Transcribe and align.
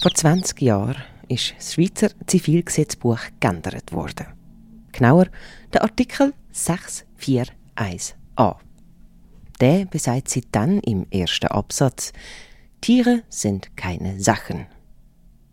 Vor 0.00 0.14
20 0.14 0.62
Jahren 0.62 1.02
ist 1.26 1.54
das 1.56 1.74
Schweizer 1.74 2.10
Zivilgesetzbuch 2.24 3.18
geändert 3.40 3.92
worden. 3.92 4.26
Genauer 4.92 5.26
der 5.72 5.82
Artikel 5.82 6.34
641a. 6.54 8.56
Der 9.60 9.86
besagt 9.86 10.28
sie 10.28 10.44
dann 10.52 10.78
im 10.80 11.04
ersten 11.10 11.48
Absatz, 11.48 12.12
Tiere 12.80 13.24
sind 13.28 13.76
keine 13.76 14.20
Sachen. 14.20 14.66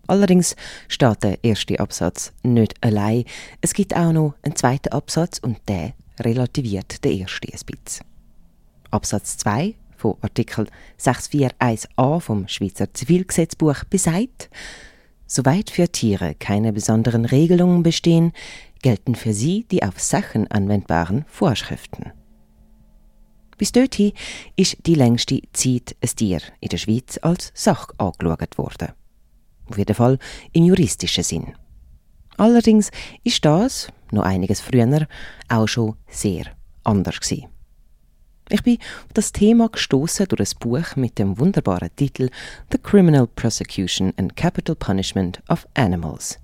Allerdings 0.05 0.55
steht 0.89 1.23
der 1.23 1.43
erste 1.43 1.79
Absatz 1.79 2.31
nicht 2.43 2.75
allein. 2.83 3.25
Es 3.61 3.73
gibt 3.73 3.95
auch 3.95 4.11
noch 4.11 4.35
einen 4.43 4.55
zweiten 4.55 4.89
Absatz 4.89 5.39
und 5.39 5.57
der 5.67 5.93
relativiert 6.19 7.03
den 7.03 7.21
ersten 7.21 7.51
ein 7.51 7.59
bisschen. 7.65 8.05
Absatz 8.91 9.37
2 9.37 9.73
von 9.97 10.15
Artikel 10.21 10.67
641a 10.99 12.19
vom 12.19 12.47
Schweizer 12.47 12.93
Zivilgesetzbuch 12.93 13.83
besagt, 13.89 14.49
soweit 15.27 15.69
für 15.69 15.91
Tiere 15.91 16.35
keine 16.35 16.73
besonderen 16.73 17.25
Regelungen 17.25 17.83
bestehen, 17.83 18.31
gelten 18.81 19.15
für 19.15 19.33
sie 19.33 19.65
die 19.71 19.83
auf 19.83 19.99
Sachen 19.99 20.49
anwendbaren 20.51 21.25
Vorschriften. 21.27 22.11
Bis 23.57 23.71
dorthin 23.71 24.11
ist 24.55 24.77
die 24.85 24.95
längste 24.95 25.41
Zeit 25.53 25.95
ein 26.01 26.09
Tier 26.15 26.41
in 26.59 26.69
der 26.69 26.77
Schweiz 26.77 27.17
als 27.21 27.51
Sach 27.53 27.89
angeschaut 27.97 28.57
worden. 28.57 28.89
Auf 29.69 29.77
jeden 29.77 29.95
Fall 29.95 30.19
im 30.51 30.65
juristischen 30.65 31.23
Sinn. 31.23 31.53
Allerdings 32.37 32.91
ist 33.23 33.45
das, 33.45 33.87
noch 34.11 34.23
einiges 34.23 34.59
früher, 34.59 35.07
auch 35.47 35.67
schon 35.67 35.95
sehr 36.07 36.45
anders 36.83 37.19
gewesen. 37.19 37.54
Ich 38.49 38.61
bin 38.61 38.77
auf 38.77 39.13
das 39.13 39.31
Thema 39.31 39.69
gestoßen 39.69 40.27
durch 40.27 40.41
ein 40.41 40.59
Buch 40.59 40.95
mit 40.95 41.17
dem 41.17 41.39
wunderbaren 41.39 41.89
Titel 41.95 42.29
The 42.71 42.77
Criminal 42.77 43.25
Prosecution 43.25 44.13
and 44.17 44.35
Capital 44.35 44.75
Punishment 44.75 45.41
of 45.49 45.67
Animals. 45.73 46.37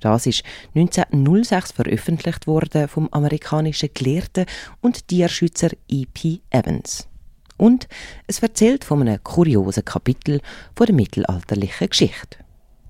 Das 0.00 0.26
ist 0.26 0.42
1906 0.74 1.70
veröffentlicht 1.70 2.48
worden 2.48 2.88
vom 2.88 3.08
amerikanischen 3.12 3.90
Gelehrten 3.94 4.46
und 4.80 5.06
Tierschützer 5.06 5.70
E.P. 5.88 6.40
Evans. 6.50 7.06
Und 7.56 7.88
es 8.26 8.40
erzählt 8.40 8.84
von 8.84 9.02
einem 9.02 9.22
kuriosen 9.22 9.84
Kapitel 9.84 10.40
von 10.74 10.86
der 10.86 10.96
mittelalterlichen 10.96 11.88
Geschichte. 11.88 12.38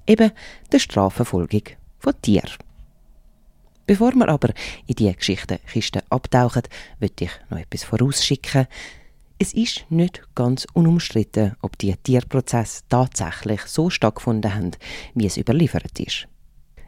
Eben 0.07 0.33
der 0.73 0.79
Strafverfolgung 0.79 1.63
von 1.99 2.15
Tieren. 2.23 2.66
Bevor 3.87 4.15
wir 4.15 4.29
aber 4.29 4.53
in 4.87 4.97
die 4.97 5.15
Geschichtenkiste 5.15 6.03
abtauchen, 6.11 6.63
möchte 6.99 7.25
ich 7.25 7.31
noch 7.51 7.59
etwas 7.59 7.85
vorausschicken. 7.85 8.67
Es 9.39 9.55
ist 9.55 9.85
nicht 9.91 10.23
ganz 10.35 10.67
unumstritten, 10.73 11.55
ob 11.63 11.79
die 11.79 11.95
Tierprozesse 11.95 12.83
tatsächlich 12.89 13.61
so 13.63 13.91
stattgefunden 13.91 14.55
haben, 14.55 14.73
wie 15.15 15.27
es 15.27 15.37
überliefert 15.37 16.01
ist. 16.01 16.27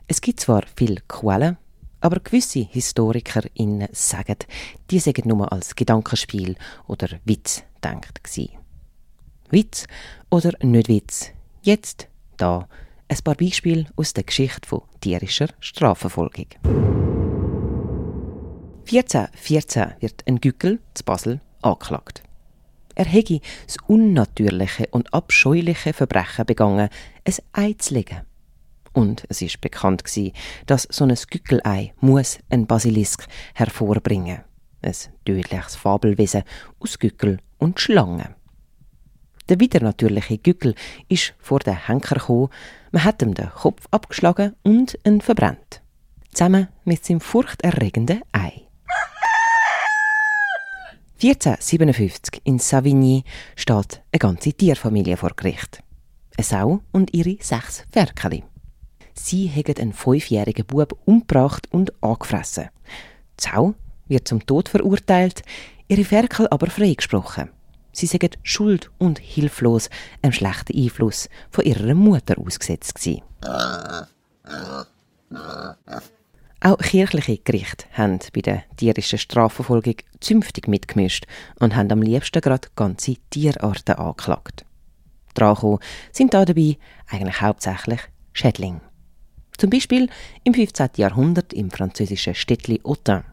Es 0.08 0.20
gibt 0.20 0.40
zwar 0.40 0.64
viele 0.74 1.02
Quellen, 1.06 1.58
aber 2.00 2.20
gewisse 2.20 2.60
HistorikerInnen 2.60 3.88
sagen, 3.92 4.38
die 4.90 4.98
seien 4.98 5.22
nur 5.24 5.52
als 5.52 5.76
Gedankenspiel 5.76 6.56
oder 6.86 7.08
Witz 7.24 7.62
gedacht 7.80 8.24
gewesen. 8.24 8.56
Witz 9.50 9.86
oder 10.30 10.52
nicht 10.62 10.88
Witz? 10.88 11.30
Jetzt, 11.62 12.08
da, 12.36 12.68
ein 13.08 13.18
paar 13.22 13.34
Beispiele 13.34 13.86
aus 13.96 14.14
der 14.14 14.24
Geschichte 14.24 14.68
von 14.68 14.82
tierischer 15.00 15.48
Strafverfolgung. 15.60 16.46
1414 18.90 19.94
wird 20.00 20.26
ein 20.26 20.40
Gückel 20.40 20.80
zu 20.94 21.04
Basel 21.04 21.40
angeklagt. 21.60 22.22
Er 22.94 23.04
hätte 23.04 23.40
das 23.66 23.76
unnatürliche 23.86 24.88
und 24.90 25.12
abscheuliche 25.14 25.92
Verbrechen 25.92 26.46
begangen, 26.46 26.88
ein 27.24 27.34
Ei 27.52 27.74
zu 27.78 27.94
legen. 27.94 28.22
Und 28.92 29.24
es 29.28 29.42
ist 29.42 29.60
bekannt 29.60 30.04
gewesen, 30.04 30.32
dass 30.66 30.88
so 30.90 31.04
ein 31.04 31.14
Gückelei 31.30 31.92
muss 32.00 32.38
ein 32.48 32.66
Basilisk 32.66 33.28
hervorbringen. 33.54 34.40
Ein 34.82 34.94
tödliches 35.24 35.76
Fabelwesen 35.76 36.42
aus 36.80 36.98
Gückel 36.98 37.38
und 37.58 37.78
Schlangen. 37.78 38.34
Der 39.48 39.60
widernatürliche 39.60 40.38
Gückel 40.38 40.74
ist 41.08 41.34
vor 41.38 41.60
den 41.60 41.86
Henker 41.86 42.16
gekommen, 42.16 42.50
man 42.92 43.04
hat 43.04 43.22
ihm 43.22 43.34
den 43.34 43.50
Kopf 43.50 43.86
abgeschlagen 43.90 44.54
und 44.62 44.98
ihn 45.06 45.20
verbrannt. 45.20 45.80
Zusammen 46.32 46.68
mit 46.84 47.04
seinem 47.04 47.20
furchterregenden 47.20 48.22
Ei. 48.32 48.68
1457 51.20 52.42
in 52.44 52.58
Savigny 52.58 53.24
steht 53.56 54.02
eine 54.12 54.18
ganze 54.18 54.52
Tierfamilie 54.52 55.16
vor 55.16 55.32
Gericht. 55.34 55.82
Eine 56.36 56.44
Sau 56.44 56.80
und 56.92 57.12
ihre 57.12 57.38
sechs 57.40 57.84
Ferkeli. 57.90 58.44
Sie 59.14 59.50
haben 59.50 59.74
einen 59.80 59.92
fünfjährigen 59.92 60.64
Bub 60.64 60.96
umgebracht 61.06 61.66
und 61.72 61.92
angefressen. 62.02 62.68
Die 63.40 63.44
Sau 63.44 63.74
wird 64.06 64.28
zum 64.28 64.46
Tod 64.46 64.68
verurteilt, 64.68 65.42
ihre 65.88 66.04
Ferkel 66.04 66.46
aber 66.50 66.68
freigesprochen. 66.68 67.50
Sie 67.98 68.06
sind 68.06 68.38
schuld 68.44 68.92
und 68.98 69.18
hilflos 69.18 69.90
einem 70.22 70.32
schlechten 70.32 70.78
Einfluss 70.78 71.28
von 71.50 71.64
ihrer 71.64 71.94
Mutter 71.94 72.38
ausgesetzt 72.38 72.94
gewesen. 72.94 73.22
Auch 76.60 76.78
kirchliche 76.78 77.38
Gerichte 77.38 77.86
haben 77.94 78.20
bei 78.32 78.40
der 78.40 78.62
tierischen 78.76 79.18
Strafverfolgung 79.18 79.96
zünftig 80.20 80.68
mitgemischt 80.68 81.26
und 81.58 81.74
haben 81.74 81.90
am 81.90 82.02
liebsten 82.02 82.40
gerade 82.40 82.68
ganze 82.76 83.16
Tierarten 83.30 83.96
angeklagt. 83.96 84.64
Dran 85.34 85.78
sind 86.12 86.34
da 86.34 86.44
dabei 86.44 86.78
eigentlich 87.08 87.40
hauptsächlich 87.40 88.00
Schädlinge. 88.32 88.80
Zum 89.56 89.70
Beispiel 89.70 90.08
im 90.44 90.54
15. 90.54 90.90
Jahrhundert 90.98 91.52
im 91.52 91.72
französischen 91.72 92.36
Städtli 92.36 92.80
Autun. 92.84 93.24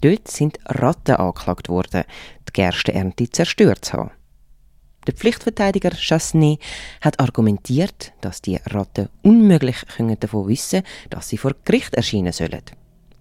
Dort 0.00 0.28
sind 0.28 0.58
Ratten 0.66 1.16
angeklagt 1.16 1.68
worden, 1.68 2.04
die 2.48 2.52
Gerstenernte 2.52 3.28
zerstört 3.28 3.84
zu 3.84 3.94
haben. 3.94 4.10
Der 5.06 5.14
Pflichtverteidiger 5.14 5.90
Chassenet 5.90 6.60
hat 7.00 7.18
argumentiert, 7.20 8.12
dass 8.20 8.42
die 8.42 8.60
Ratten 8.66 9.08
unmöglich 9.22 9.76
davon 10.20 10.48
wissen 10.48 10.82
dass 11.08 11.28
sie 11.28 11.38
vor 11.38 11.52
Gericht 11.64 11.94
erscheinen 11.94 12.32
sollen. 12.32 12.62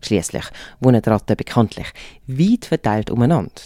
Schließlich 0.01 0.45
wohnen 0.79 1.03
Ratten 1.03 1.35
bekanntlich 1.35 1.87
weit 2.27 2.65
verteilt 2.65 3.09
umeinander. 3.09 3.61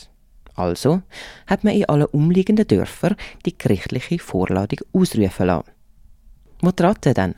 Also 0.55 1.01
hat 1.47 1.63
man 1.63 1.73
in 1.73 1.85
allen 1.85 2.05
umliegenden 2.05 2.67
Dörfern 2.67 3.15
die 3.45 3.57
gerichtliche 3.57 4.19
Vorladung 4.19 4.79
ausrufen 4.93 5.47
lassen. 5.47 5.71
Wo 6.61 6.71
die 6.71 6.83
Ratten 6.83 7.13
dann 7.13 7.35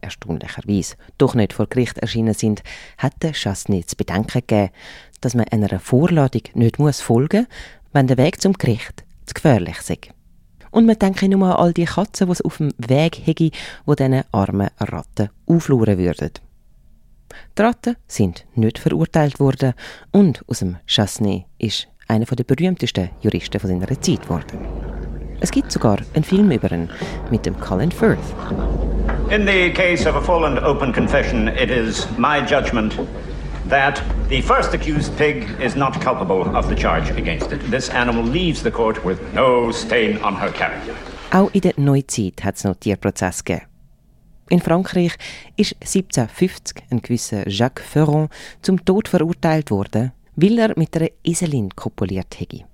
erstaunlicherweise 0.00 0.96
doch 1.18 1.34
nicht 1.34 1.52
vor 1.52 1.66
Gericht 1.66 1.98
erschienen 1.98 2.34
sind, 2.34 2.62
hat 2.98 3.14
der 3.22 3.32
Chassenet 3.32 3.90
zu 3.90 3.96
bedenken 3.96 4.40
gegeben, 4.40 4.70
dass 5.20 5.34
man 5.34 5.48
einer 5.48 5.78
Vorladung 5.78 6.42
nicht 6.54 6.78
muss 6.78 7.00
folgen 7.00 7.46
muss, 7.48 7.56
wenn 7.92 8.06
der 8.06 8.18
Weg 8.18 8.40
zum 8.40 8.52
Gericht 8.52 9.04
zu 9.24 9.34
gefährlich 9.34 9.78
ist. 9.78 10.08
Und 10.70 10.86
man 10.86 10.98
denke 10.98 11.28
nur 11.28 11.46
an 11.46 11.56
all 11.56 11.72
die 11.72 11.86
Katzen, 11.86 12.26
die 12.26 12.32
es 12.32 12.42
auf 12.42 12.58
dem 12.58 12.72
Weg 12.78 13.26
hätte, 13.26 13.50
wo 13.86 13.94
diesen 13.94 14.22
armen 14.32 14.68
Ratten 14.78 15.30
aufluren 15.46 15.96
würden. 15.96 16.30
Die 17.56 17.62
Ratten 17.62 17.96
sind 18.06 18.46
nicht 18.54 18.78
verurteilt 18.78 19.40
worden 19.40 19.74
und 20.12 20.44
aus 20.48 20.58
dem 20.58 20.76
Chassenet 20.86 21.46
ist 21.58 21.88
einer 22.08 22.26
der 22.26 22.44
berühmtesten 22.44 23.10
Juristen 23.20 23.58
seiner 23.58 24.00
Zeit 24.00 24.22
geworden. 24.22 24.58
Es 25.40 25.50
gibt 25.50 25.72
sogar 25.72 25.98
einen 26.14 26.24
Film 26.24 26.50
über 26.50 26.70
ihn 26.72 26.88
mit 27.30 27.46
dem 27.46 27.58
Colin 27.58 27.90
Firth. 27.90 28.18
In 29.28 29.44
the 29.44 29.72
case 29.72 30.06
of 30.06 30.14
a 30.14 30.20
full 30.20 30.44
and 30.44 30.60
open 30.60 30.92
confession, 30.92 31.48
it 31.48 31.68
is 31.68 32.06
my 32.16 32.40
judgment 32.40 32.96
that 33.68 34.00
the 34.28 34.40
first 34.40 34.72
accused 34.72 35.16
pig 35.16 35.60
is 35.60 35.74
not 35.74 36.00
culpable 36.00 36.56
of 36.56 36.68
the 36.68 36.76
charge 36.76 37.10
against 37.10 37.50
it. 37.50 37.60
This 37.68 37.90
animal 37.90 38.22
leaves 38.22 38.62
the 38.62 38.70
court 38.70 39.04
with 39.04 39.18
no 39.34 39.72
stain 39.72 40.18
on 40.22 40.36
her 40.36 40.52
character. 40.52 40.94
Auch 41.32 41.50
in 41.52 41.62
der 41.62 41.72
Neuzeit 41.76 42.44
hat 42.44 42.54
es 42.54 42.62
noch 42.62 42.76
Tierprozesse 42.76 43.42
gegeben. 43.42 43.66
In 44.48 44.60
Frankreich 44.60 45.16
ist 45.56 45.74
1750 45.80 46.84
ein 46.90 47.02
gewisser 47.02 47.48
Jacques 47.48 47.84
Ferrand 47.84 48.30
zum 48.62 48.84
Tod 48.84 49.08
verurteilt 49.08 49.72
worden, 49.72 50.12
weil 50.36 50.56
er 50.56 50.72
mit 50.76 50.96
einer 50.96 51.10
Eselin 51.24 51.70
kopuliert 51.74 52.38
hätte. 52.38 52.64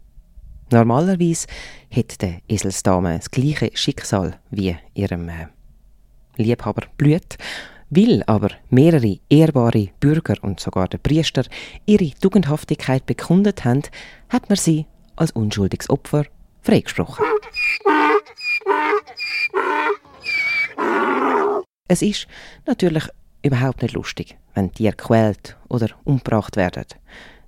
Normalerweise 0.71 1.47
hätte 1.89 2.19
der 2.19 2.41
Eselsdame 2.47 3.17
das 3.17 3.31
gleiche 3.31 3.71
Schicksal 3.73 4.39
wie 4.51 4.77
ihrem 4.93 5.31
äh, 5.31 5.47
Liebhaber 6.37 6.87
Blüt, 6.97 7.37
will 7.91 8.23
aber 8.27 8.49
mehrere 8.71 9.19
ehrbare 9.29 9.89
Bürger 10.01 10.37
und 10.41 10.61
sogar 10.61 10.89
der 10.89 10.99
Priester 10.99 11.45
ihre 11.85 12.11
Tugendhaftigkeit 12.21 13.05
bekundet 13.05 13.65
haben, 13.65 13.83
hat 14.31 14.49
man 14.49 14.57
sie 14.57 14.87
als 15.17 15.33
unschuldiges 15.33 15.91
Opfer 15.91 16.25
freigesprochen. 16.63 17.25
Es 21.89 22.01
ist 22.01 22.27
natürlich 22.67 23.05
überhaupt 23.43 23.83
nicht 23.83 23.95
lustig, 23.95 24.39
wenn 24.55 24.73
Tiere 24.73 24.97
quält 24.97 25.59
oder 25.69 25.89
umgebracht 26.05 26.57
werden, 26.57 26.87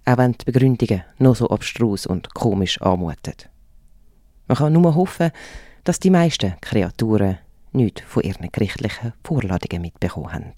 auch 0.05 0.19
wenn 0.19 0.33
die 0.33 0.45
Begründungen 0.45 1.05
noch 1.19 1.37
so 1.37 1.49
abstrus 1.49 2.05
und 2.05 2.35
komisch 2.35 2.81
anmuten. 2.83 3.35
Man 4.47 4.59
kann 4.59 4.75
nur 4.75 4.95
hoffen, 4.95 5.31
dass 5.85 6.01
die 6.01 6.11
meisten 6.11 6.55
Kreaturen 6.61 7.39
nichts 7.75 8.03
von 8.03 8.23
ihren 8.23 8.51
gerichtlichen 8.51 9.13
Vorladungen 9.25 9.83
mitbekommen 9.83 10.33
haben. 10.33 10.53